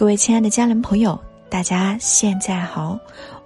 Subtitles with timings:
[0.00, 2.98] 各位亲爱的家人朋友，大家现在好，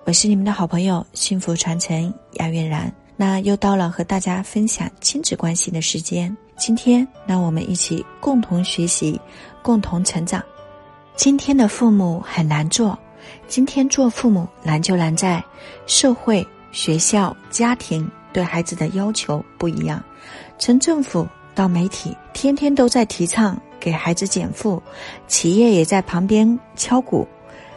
[0.05, 2.95] 我是你们的好朋友幸福传承亚月然。
[3.17, 9.21] 那又到了和大家分享亲子关系的时间，今天让我们一起共同学习，
[9.63, 10.41] 共同成长。
[11.17, 12.97] 今天的父母很难做，
[13.49, 15.43] 今天做父母难就难在
[15.89, 20.01] 社会、学校、家庭对孩子的要求不一样，
[20.57, 23.61] 从政府到媒体，天天都在提倡。
[23.85, 24.83] 给孩子减负，
[25.29, 27.29] 企业也在旁边敲鼓，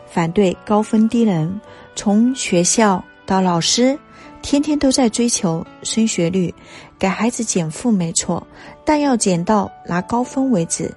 [0.10, 1.60] 反对高分低能。
[1.98, 4.00] 从学校到老师，
[4.42, 6.54] 天天都在追求升学率，
[6.98, 8.42] 给孩子减负没错，
[8.86, 10.90] 但要减到拿高分为止。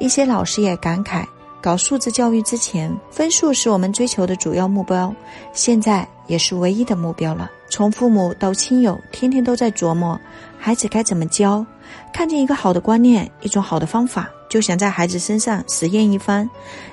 [0.00, 1.24] 一些老师也感慨，
[1.62, 5.14] 搞素质教育之前，分数是我们追求的主要目标，
[5.52, 7.48] 现在也是唯一的目标了。
[7.70, 10.20] 从父母到亲友，天天都在琢磨
[10.58, 11.64] 孩子该怎么教，
[12.12, 14.28] 看见一个好的观念，一种好的方法。
[14.48, 16.48] 就想在孩子身上实验一番，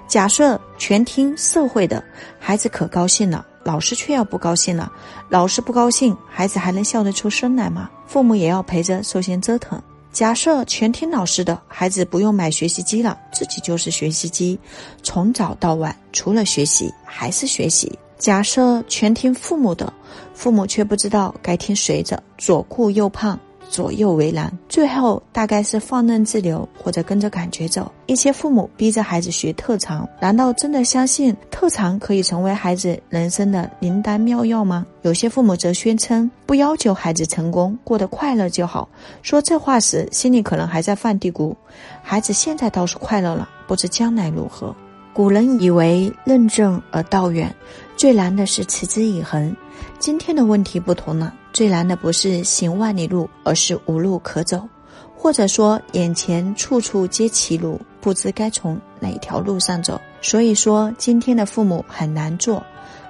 [0.07, 2.03] 假设全听社会的，
[2.39, 4.91] 孩子可高兴了；老师却要不高兴了，
[5.29, 7.89] 老师不高兴，孩子还能笑得出声来吗？
[8.07, 9.81] 父母也要陪着受些折腾。
[10.11, 14.59] 假设全听老师的，孩子不用买学习机了，自己就是学习机，
[15.01, 17.91] 从早到晚除了学习还是学习。
[18.19, 19.91] 假设全听父母的，
[20.33, 23.39] 父母却不知道该听谁的，左顾右盼。
[23.73, 27.91] 左右为难，最后大概是放任自流，或者跟着感觉走。
[28.05, 34.85] 一些父母逼着孩子学特长，难道真的相信特长可以成为孩子人生的灵丹妙药吗？
[35.01, 38.87] 有些父母则宣称不要求孩子成功，过得快乐就好。
[39.23, 41.55] 说这话时，心里可能还在犯嘀咕：
[42.03, 44.75] 孩子现在倒是快乐了，不知将来如何。
[45.15, 47.53] 古人以为任正而道远，
[47.95, 49.55] 最难的是持之以恒。
[49.99, 51.33] 今天的问题不同了。
[51.53, 54.67] 最难的不是行万里路，而是无路可走，
[55.15, 60.01] 或者说眼前处处皆歧路，不知该从哪条路上走。
[60.19, 62.63] 所以说，今天的父母很难做。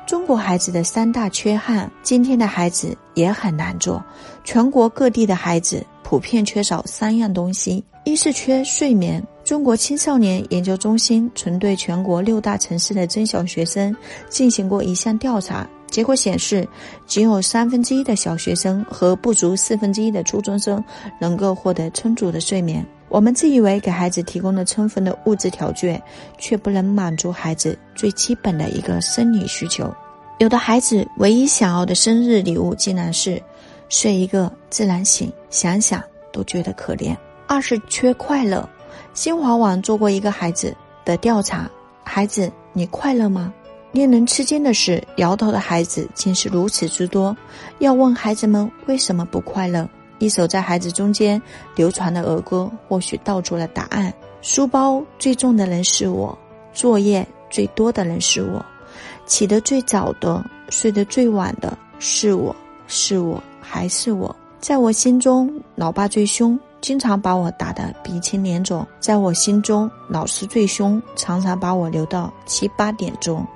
[0.05, 4.03] 中国孩子的三大缺憾，今天的孩子也很难做。
[4.43, 9.25] 全国各地的孩子普遍缺少三样东西：一是缺睡眠。
[9.53, 13.95] 中国青少年研究中心曾对全国六大城市的中小学生
[14.27, 15.69] 进行过一项调查。
[15.85, 16.67] 结果显示，
[17.05, 20.83] 仅有三分之一的小学生和不足四分之一的初中生
[21.21, 22.83] 能够获得充足的睡眠。
[23.09, 26.01] 我们自以为给孩子提供了充分的物质条件，
[26.39, 29.93] 却不能满足孩子最基本的一个生理需求。
[30.39, 33.39] 有的孩子唯一想要的生日礼物，竟然是
[33.87, 37.15] 睡一个自然醒，想想都觉得可怜。
[37.45, 38.67] 二是缺快乐。
[39.13, 41.69] 新华网做过一个孩子的调查：
[42.03, 43.53] 孩子，你快乐吗？
[43.91, 47.35] 令人吃惊的是，摇头的孩子竟是如此之多。
[47.77, 49.87] 要问孩子们为什么不快乐，
[50.17, 51.39] 一首在孩子中间
[51.75, 54.11] 流传的儿歌或许道出了答案：
[54.41, 56.35] 书包最重的人是我，
[56.73, 58.65] 作业最多的人是我，
[59.27, 62.55] 起得最早的、睡得最晚的是我，
[62.87, 64.35] 是我，还是我。
[64.59, 66.59] 在我心中，老爸最凶。
[66.83, 73.47] 经常把我打得鼻青脸肿，在我心中，老师最凶，常常把我留到七八点钟。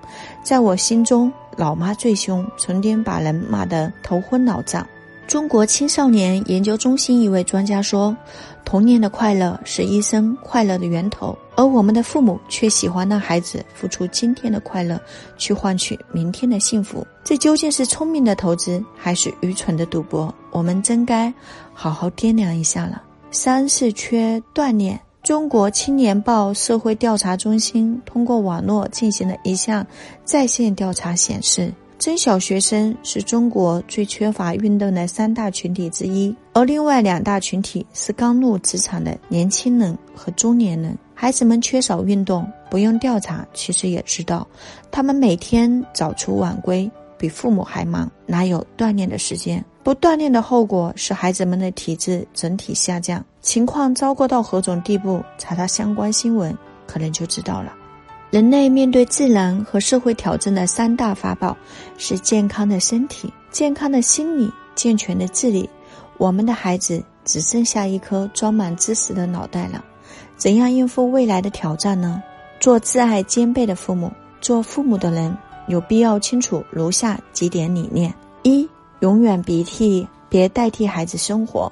[0.42, 4.88] 在我心中，老妈最凶，成天把人骂得头昏脑胀。
[5.28, 8.16] 中国青少年研究中心一位专家说
[8.64, 14.98] ：“童年的快乐是一生快乐的源头，而我们的父母却喜欢让孩子付出今天的快乐，
[15.38, 17.06] 去换取明天的幸福。
[17.26, 20.34] 这究竟是聪明的投资，还是愚蠢的赌博？
[20.50, 21.32] 我们真该
[21.74, 25.00] 好好掂量一下了。”三是缺锻炼。
[25.24, 29.86] 中国青年报社会调查中心通过网络进行了一项
[30.24, 40.98] 在线调查，显示，中小学生是中国最缺乏运动的三大群体之一，而另外两大群体是刚入职场的年轻人和中年人。
[41.14, 44.48] 孩子们缺少运动，不用调查，其实也知道，
[44.90, 46.90] 他们每天早出晚归。
[47.20, 49.66] 比父母还忙，哪有锻炼的时间？
[49.88, 55.24] 不锻炼的后果是孩子们的体质整体下降，情况糟糕到何种地步？
[55.38, 56.54] 查查相关新闻，
[56.86, 57.74] 可能就知道了。
[58.30, 61.56] 人类面对自然和社会挑战的三大法宝
[61.98, 65.70] 是健康的身体、健康的心理、健全的智力。
[66.18, 69.82] 我们的孩子只剩下一颗装满知识的脑袋了，
[70.36, 72.22] 怎样应付未来的挑战呢？
[72.60, 75.34] 做挚爱兼备的父母，做父母的人。
[75.68, 78.14] 有必要清楚如下几点理念：
[79.00, 81.72] 永远鼻涕别代替孩子生活，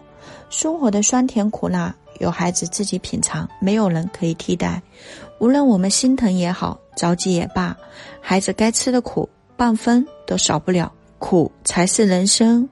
[0.49, 4.81] 生活的酸甜苦辣由孩子自己品尝，没有人可以替代。
[5.39, 7.75] 无论我们心疼也好，着急也罢，
[8.21, 9.27] 孩子该吃的苦
[9.57, 12.67] 半分都少不了，苦才是人生。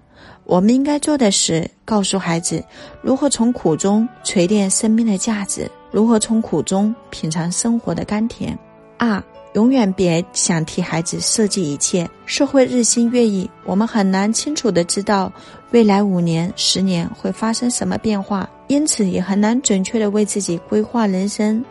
[0.45, 2.63] 我们应该做的是告诉孩子
[3.01, 8.57] 如何从苦中锤炼生命的价值，如何从苦中品尝生活的甘甜。
[8.97, 9.21] 二。
[9.53, 12.09] 永远别想替孩子设计一切。
[12.25, 15.31] 社会日新月异，我们很难清楚的知道
[15.71, 21.63] 未来五年、十年会发生什么变化，因此也很难准确的为自己规划人生，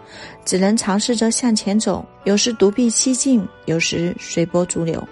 [0.45, 2.05] 只能尝试着向前走。
[2.25, 5.03] 有时独辟蹊径，有时随波逐流。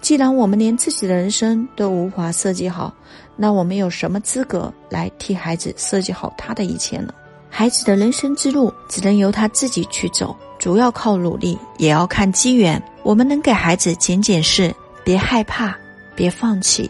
[0.00, 2.94] 既然我们连自己的人生都无法设计好，
[3.36, 7.12] 那我们有什么资格来替孩子设计好他的一切呢？
[7.48, 10.36] 孩子的人生之路只能由他自己去走。
[10.60, 12.80] 主要靠努力，也要看机缘。
[13.02, 14.72] 我们能给孩子仅仅是
[15.02, 15.74] 别害怕，
[16.14, 16.88] 别放弃，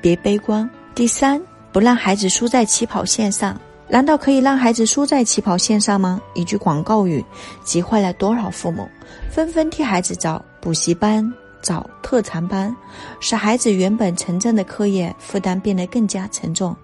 [0.00, 0.68] 别悲观。
[0.92, 1.40] 第三，
[1.70, 3.58] 不让孩子输在起跑线上。
[3.86, 6.20] 难道可以让孩子输在起跑线上吗？
[6.34, 7.24] 一句广告语，
[7.62, 8.88] 急坏了多少父母，
[9.30, 11.32] 纷纷替孩子找补习班、
[11.62, 12.74] 找特长班，
[13.20, 16.76] 使孩子原本沉重的课业负担变得更加沉重。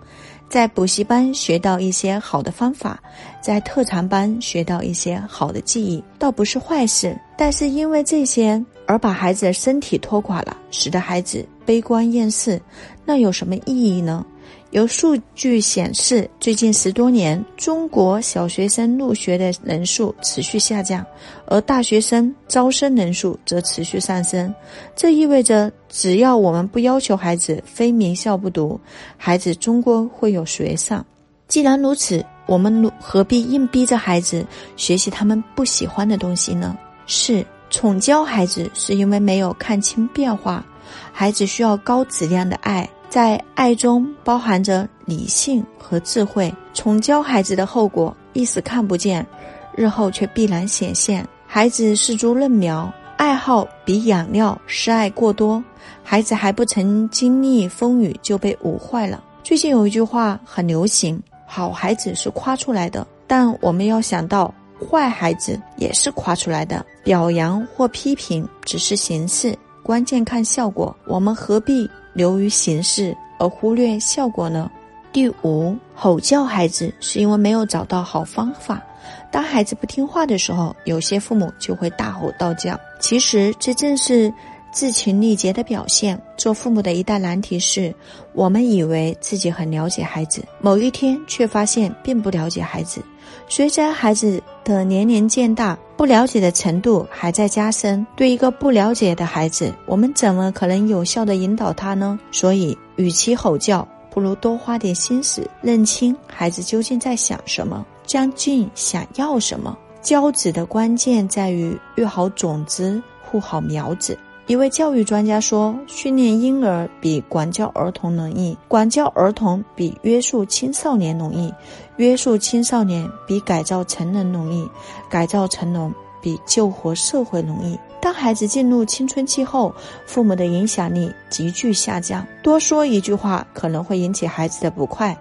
[0.49, 2.99] 在补习班学到一些好的方法，
[3.41, 7.19] 在特长班学到一些好的技艺，倒不是坏事。
[7.37, 12.61] 但是因为这些而把孩子的身体拖垮了，使得孩子悲观厌世，
[13.05, 14.25] 那有什么意义呢？
[14.71, 21.05] 有数据显示，最近十多年，中国小学生入学的人数持续下降，
[21.47, 24.55] 而大学生招生人数则持续上升。
[24.95, 28.79] 这意味着，只要我们不要求孩子非名校不读，
[29.17, 31.05] 孩子终归会有学上。
[31.47, 34.45] 既然如此，我们何必硬逼着孩子
[34.77, 36.77] 学习他们不喜欢的东西呢？
[37.07, 40.63] 是宠教孩子，是因为没有看清变化，
[41.11, 42.87] 孩子需要高质量的爱。
[43.09, 46.53] 在爱中包含着理性和智慧。
[46.75, 49.27] 宠教孩子的后果一时看不见，
[49.75, 51.27] 日后却必然显现。
[51.47, 55.63] 孩子是株嫩苗，爱好比养料失爱过多，
[56.05, 59.25] 孩子还不曾经历风雨就被捂坏了。
[59.43, 66.85] 最近有一句话很流行：好孩子是夸出来的，但我们要想到，坏孩子也是夸出来的。
[67.03, 70.95] 表扬或批评只是形式，关键看效果。
[71.07, 71.91] 我们何必？
[72.13, 74.71] 流于形式而忽略效果呢？
[75.13, 78.83] 第五，吼叫孩子是因为没有找到好方法。
[79.31, 82.79] 当孩子不听话的时候，有些父母就会大吼大叫。
[83.01, 84.33] 其实这正是
[84.79, 86.17] 自情力竭的表现。
[86.37, 87.93] 做父母的一大难题是，
[88.33, 93.03] 我们以为自己很了解孩子，某一天却发现并不了解孩子。
[93.49, 98.07] 随着孩子的年龄渐大，不了解的程度还在加深。
[98.15, 102.17] 对一个不了解的孩子，我们怎么可能有效的引导他呢？
[102.31, 109.77] 所以，与其吼叫，不如多花点心思，认清孩子究竟在想什么，将近想要什么。
[110.01, 114.17] 教子的关键在于育好种子，护好苗子。
[114.49, 121.53] 一位教育专家说：“训练婴儿比管教儿童容易，管教儿童比约束青少年容易，
[121.99, 124.67] 约束青少年比改造成人容易，
[125.11, 129.71] 改造成人比救活社会容易。”当孩子进入青春期后，
[130.07, 135.15] 父母的影响力急剧下降，多说一句话可能会引起孩子的不快。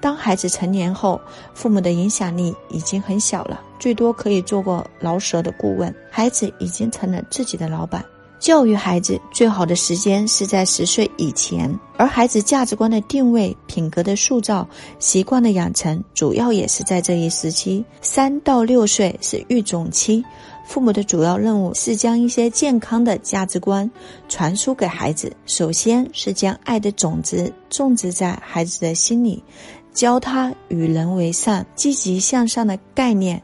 [0.00, 1.20] 当孩子成年后，
[1.54, 8.04] 父母的影响力已经很小了，最多可以做个老舍的顾问，孩子已经成了自己的老板。
[8.42, 14.68] 教育孩子最好的时间是在十岁以前，而孩子价值观的定位、品格的塑造、
[14.98, 17.84] 习惯的养成，主要也是在这一时期。
[18.00, 20.24] 三到六岁是育种期，
[20.66, 23.88] 父母的主要任务是将一些健康的价值观
[24.28, 25.32] 传输给孩子。
[25.46, 29.40] 首先是将爱的种子种植在孩子的心里，
[29.94, 33.38] 教他与人为善、积极向上的概念；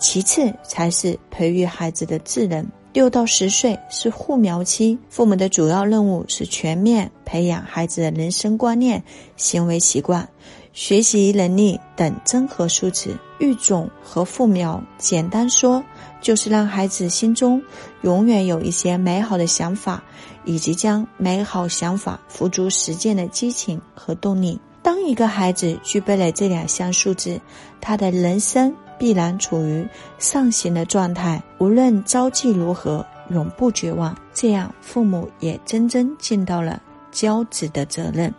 [0.00, 2.66] 其次才是培育孩子的智能。
[2.98, 9.00] 六到十岁是护苗期，父母的主要任务是全面培养孩子的人生观念、
[9.36, 10.28] 行为习惯、
[10.72, 13.16] 学习能力等综合素质。
[13.38, 15.80] 育种和护苗，简单说
[16.20, 17.62] 就是让孩子心中
[18.02, 20.02] 永远有一些美好的想法，
[20.44, 24.60] 以及将美好想法付诸实践的激情和动力。
[24.82, 27.40] 当一个孩子具备了这两项素质，
[27.80, 28.74] 他的人生。
[28.98, 29.86] 必然处于
[30.18, 34.16] 上行的状态，无论朝气如何，永不绝望。
[34.34, 38.32] 这样，父母也真正尽到了教子的责任。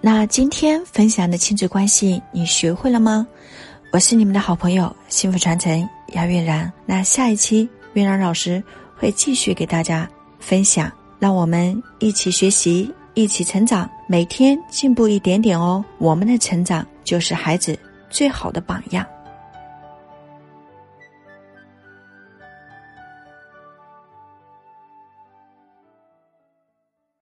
[0.00, 3.26] 那今天分享的亲子关系，你学会了吗？
[3.90, 6.70] 我是你们的好朋友幸福传承姚月然。
[6.84, 8.62] 那下一期月然老师
[8.96, 10.08] 会继续给大家
[10.40, 15.84] 分享，让我们一起学习，一起成长，每天进步一点点哦。
[15.98, 17.78] 我们的成长就是孩子
[18.10, 19.06] 最好的榜样。